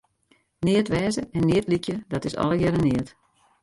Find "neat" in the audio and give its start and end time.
0.65-0.87, 1.49-1.65, 2.81-3.07